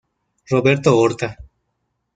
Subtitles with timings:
[0.51, 1.29] Roberto Horta.